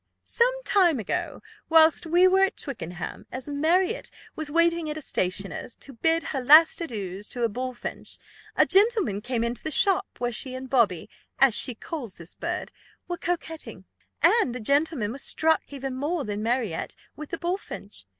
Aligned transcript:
Some 0.23 0.63
time 0.65 0.99
ago, 0.99 1.43
whilst 1.69 2.07
we 2.07 2.27
were 2.27 2.45
at 2.45 2.57
Twickenham, 2.57 3.27
as 3.31 3.47
Marriott 3.47 4.09
was 4.35 4.49
waiting 4.49 4.89
at 4.89 4.97
a 4.97 4.99
stationer's, 5.03 5.75
to 5.75 5.93
bid 5.93 6.23
her 6.23 6.43
last 6.43 6.81
adieus 6.81 7.29
to 7.29 7.43
a 7.43 7.49
bullfinch, 7.49 8.17
a 8.55 8.65
gentleman 8.65 9.21
came 9.21 9.43
into 9.43 9.61
the 9.63 9.69
shop 9.69 10.07
where 10.17 10.31
she 10.31 10.55
and 10.55 10.71
Bobby 10.71 11.07
(as 11.37 11.53
she 11.53 11.75
calls 11.75 12.15
this 12.15 12.33
bird) 12.33 12.71
were 13.07 13.15
coquetting, 13.17 13.85
and 14.23 14.55
the 14.55 14.59
gentleman 14.59 15.11
was 15.11 15.21
struck 15.21 15.71
even 15.71 15.93
more 15.93 16.25
than 16.25 16.41
Marriott 16.41 16.95
with 17.15 17.29
the 17.29 17.37
bullfinch. 17.37 18.05